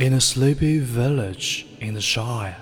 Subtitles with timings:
[0.00, 2.56] In a sleepy village in the Shire,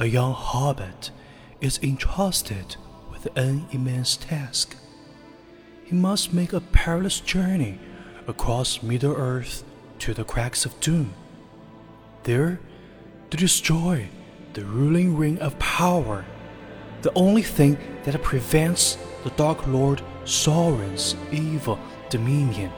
[0.00, 1.12] a young hobbit
[1.60, 2.74] is entrusted
[3.12, 4.74] with an immense task.
[5.84, 7.78] He must make a perilous journey
[8.26, 9.62] across Middle Earth
[10.00, 11.14] to the cracks of doom.
[12.24, 12.58] There,
[13.30, 14.08] to destroy
[14.54, 16.24] the ruling ring of power,
[17.02, 21.78] the only thing that prevents the Dark Lord Sauron's evil
[22.10, 22.72] dominion.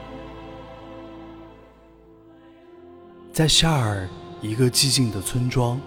[3.39, 4.05] 在夏尔
[4.41, 5.79] 一个寂静的村庄，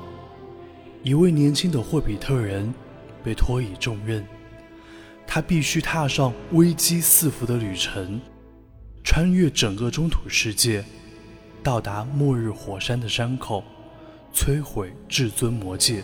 [1.03, 2.73] 一位年轻的霍比特人
[3.23, 4.27] 被托以重任，
[5.27, 8.19] 他必须踏上危机四伏的旅程，
[9.05, 10.83] 穿越整个中土世界，
[11.63, 13.63] 到达末日火山的山口，
[14.35, 16.03] 摧毁至尊魔戒，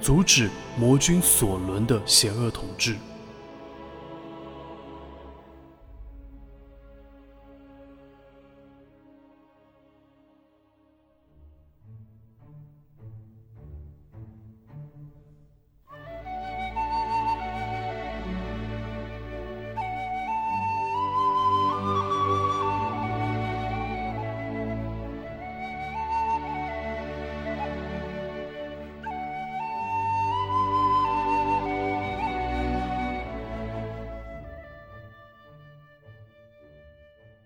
[0.00, 2.94] 阻止魔君索伦的邪恶统治。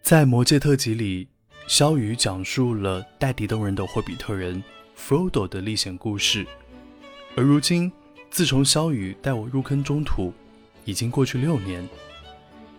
[0.05, 1.27] 在《魔戒》特辑里，
[1.67, 4.63] 萧雨讲述了带敌动人的霍比特人
[4.95, 6.47] Frodo 的历险故事。
[7.35, 7.91] 而如今，
[8.29, 10.31] 自从萧雨带我入坑中土，
[10.85, 11.89] 已经过去六年。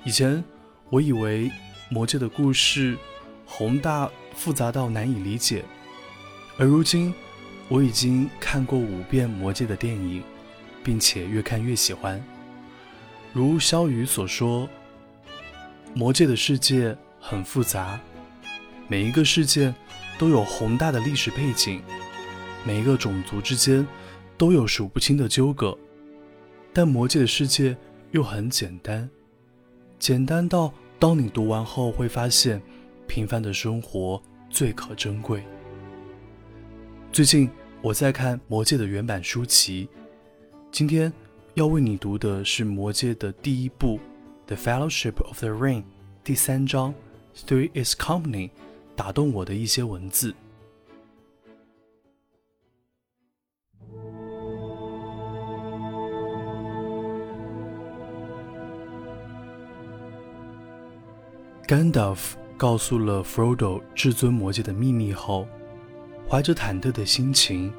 [0.03, 0.43] 以前
[0.91, 1.49] 我以为
[1.89, 2.95] 《魔戒》的故事
[3.43, 5.65] 宏大复杂到难以理解，
[6.59, 7.11] 而如今
[7.69, 10.21] 我已经看过五遍《魔戒》的电影，
[10.83, 12.23] 并且越看越喜欢。
[13.33, 14.67] 如萧雨所说，
[15.95, 16.95] 《魔戒》的世界。
[17.27, 17.99] 很复杂，
[18.87, 19.73] 每一个事件
[20.19, 21.81] 都有宏大的历史背景，
[22.63, 23.85] 每一个种族之间
[24.37, 25.75] 都有数不清的纠葛。
[26.71, 27.75] 但魔界的世界
[28.11, 29.09] 又很简单，
[29.97, 32.61] 简单到当你读完后会发现，
[33.07, 34.21] 平凡的生活
[34.51, 35.43] 最可珍贵。
[37.11, 37.49] 最近
[37.81, 39.89] 我在看《魔戒》的原版书籍，
[40.71, 41.11] 今天
[41.55, 43.97] 要为你读的是《魔戒》的第一部
[44.45, 45.81] 《The Fellowship of the Ring》
[46.23, 46.93] 第三章。
[47.35, 48.49] Through its company，
[48.95, 50.33] 打动我的一些文字。
[61.67, 65.47] Gandalf 告诉了 Frodo 至尊魔戒的秘密后，
[66.29, 67.73] 怀着忐忑的心情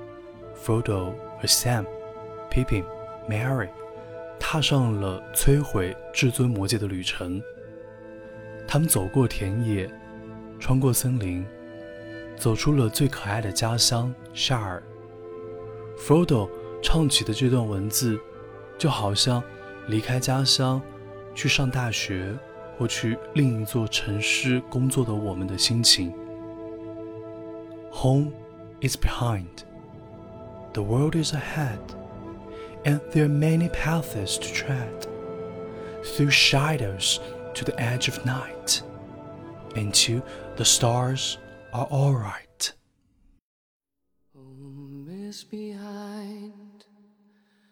[0.61, 1.87] ，Frodo 和 Sam、
[2.50, 2.84] Pippin、
[3.28, 3.69] Mary
[4.38, 7.41] 踏上了摧毁至尊魔戒的旅程。
[8.66, 9.91] 他们走过田野，
[10.59, 11.47] 穿过森林，
[12.37, 14.82] 走出了最可爱的家乡夏尔。
[15.97, 16.50] Frodo
[16.82, 18.19] 唱起的这段文字，
[18.76, 19.43] 就好像
[19.88, 20.82] 离开家乡
[21.34, 22.37] 去上大学
[22.76, 26.12] 或去另一座城市工作的我们的心情。
[27.93, 28.32] Home
[28.82, 29.65] is behind,
[30.75, 31.78] the world is ahead,
[32.84, 35.06] and there are many paths to tread
[36.03, 37.19] through shadows.
[37.56, 38.83] To the edge of night,
[39.77, 40.22] into
[40.56, 41.39] the stars
[41.72, 42.72] are all right.
[44.34, 46.84] Home is behind,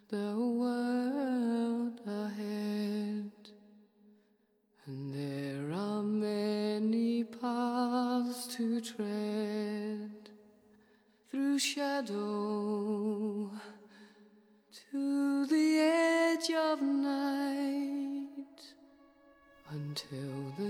[0.09, 3.31] the world ahead,
[4.87, 10.31] and there are many paths to tread
[11.31, 12.34] through shadow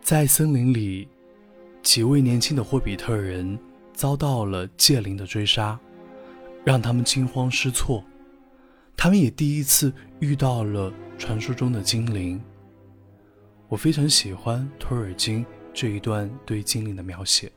[0.02, 1.08] 在森林里，
[1.82, 3.58] 几位年轻的霍比特人
[3.94, 5.80] 遭到了戒灵的追杀，
[6.64, 8.04] 让他们惊慌失措。
[8.96, 12.42] 他们也第一次遇到了传说中的精灵。
[13.68, 15.44] 我非常喜欢托尔金
[15.75, 17.51] 这一段对精灵的描写。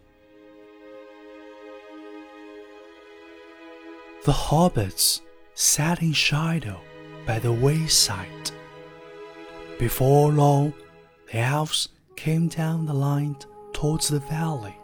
[4.24, 5.20] The hobbits
[5.54, 6.78] sat in shadow
[7.26, 8.52] by the wayside.
[9.78, 10.74] Before long,
[11.32, 13.36] the elves came down the line
[13.74, 14.76] towards the valley.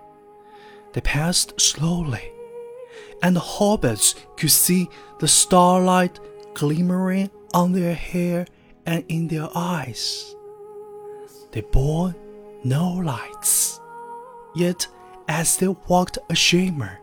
[0.92, 2.32] They passed slowly,
[3.22, 4.90] and the hobbits could see
[5.20, 6.20] the starlight
[6.54, 8.46] glimmering on their hair
[8.86, 10.36] and in their eyes.
[11.52, 12.14] They bore
[12.65, 13.81] no lights,
[14.55, 14.87] yet
[15.29, 16.99] as they walked a shimmer,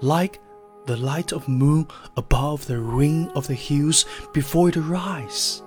[0.00, 0.40] like
[0.86, 5.62] the light of moon above the ring of the hills before it rise,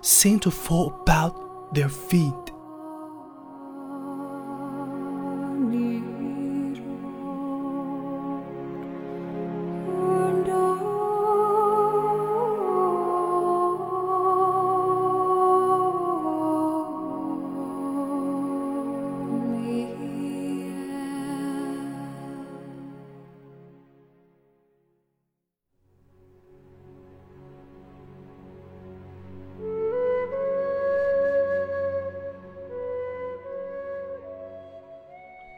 [0.00, 2.47] seemed to fall about their feet.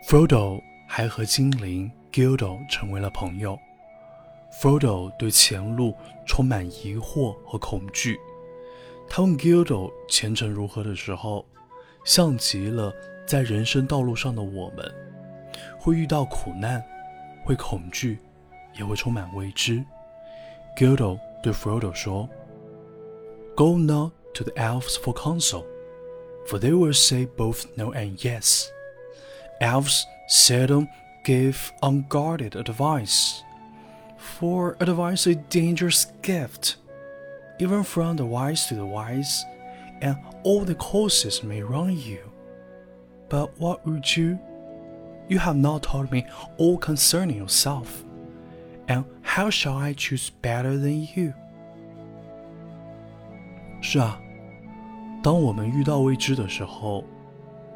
[0.02, 3.58] Frodo 还和精灵 Gildo 成为了朋友。
[4.60, 5.94] Frodo 对前路
[6.26, 8.18] 充满疑惑和恐惧。
[9.08, 11.46] 他问 Gildo 前程如何的时候，
[12.04, 12.92] 像极了
[13.26, 14.92] 在人生道路上的我们，
[15.78, 16.82] 会遇到苦难，
[17.44, 18.18] 会恐惧，
[18.76, 19.84] 也会充满未知。
[20.76, 22.28] Gildo 对 Frodo 说
[23.54, 25.64] ：“Go not to the elves for counsel,
[26.46, 28.66] for they will say both no and yes.”
[29.61, 30.89] Elves seldom
[31.23, 33.43] give unguarded advice,
[34.17, 36.77] for advice is a dangerous gift,
[37.59, 39.45] even from the wise to the wise,
[40.01, 42.19] and all the courses may wrong you.
[43.29, 44.37] But what would you?
[45.27, 46.25] You have not told me
[46.57, 48.03] all concerning yourself,
[48.87, 51.33] and how shall I choose better than you?
[53.81, 54.19] 是啊，
[55.23, 57.03] 当我们遇到未知的时候，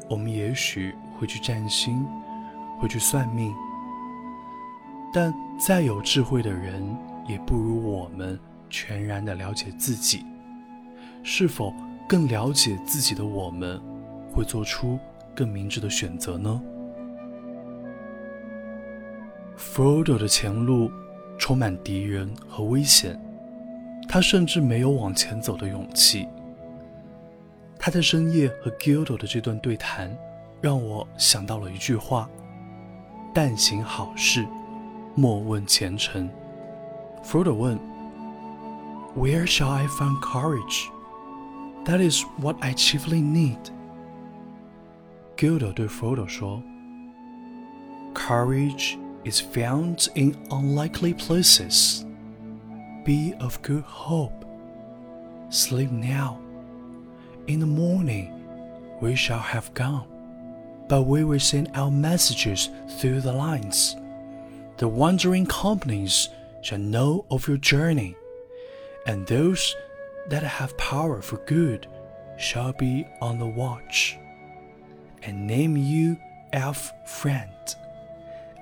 [0.08, 2.05] 我们也许 会去占星，
[2.79, 3.53] 会去算命，
[5.13, 6.83] 但再有智慧的人，
[7.27, 8.39] 也不如我们
[8.69, 10.25] 全然的了解自己。
[11.23, 11.73] 是否
[12.07, 13.81] 更了解自己的我们，
[14.31, 14.99] 会做出
[15.33, 16.61] 更明智的选择呢
[19.57, 20.91] ？Frodo 的前路
[21.37, 23.19] 充满敌人和危险，
[24.07, 26.27] 他甚至没有往前走的勇气。
[27.79, 30.15] 他在深夜和 Gildo 的这段对谈。
[30.64, 34.46] 让我想到了一句话：“但行好事，
[35.14, 36.28] 莫问前程。”
[37.24, 37.78] Frodo 问：“
[39.16, 40.88] Where shall I find courage?
[41.84, 43.58] That is what I chiefly need.”
[45.36, 46.62] Gildo 对 Frodo 说：“
[48.14, 52.04] Courage is found in unlikely places.
[53.04, 54.44] Be of good hope.
[55.50, 56.36] Sleep now.
[57.46, 58.30] In the morning,
[59.00, 60.04] we shall have gone
[60.88, 63.96] but we will send our messages through the lines.
[64.78, 66.28] The wandering companies
[66.62, 68.16] shall know of your journey,
[69.06, 69.76] and those
[70.28, 71.86] that have power for good
[72.36, 74.18] shall be on the watch,
[75.22, 76.16] and name you
[76.52, 77.50] elf friend,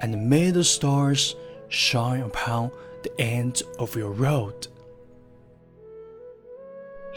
[0.01, 1.35] and may the stars
[1.69, 2.71] shine upon
[3.03, 4.69] the end of your road.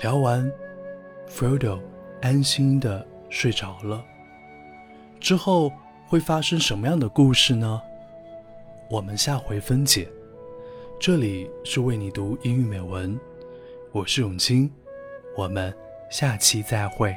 [0.02, 0.52] 聊完，
[1.28, 1.80] Frodo
[2.22, 4.04] 安心的睡着了。
[5.27, 5.73] 之后
[6.07, 7.83] 会发生什么样的故事呢？
[8.89, 10.09] 我们下回分解。
[11.01, 13.19] 这里是为你读英语美文，
[13.91, 14.71] 我是永清，
[15.37, 15.75] 我们
[16.13, 17.13] 下期再会。